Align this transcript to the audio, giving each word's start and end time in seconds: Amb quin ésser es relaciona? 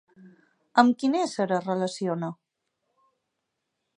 Amb 0.81 0.95
quin 1.03 1.17
ésser 1.19 1.47
es 1.59 1.67
relaciona? 1.69 2.31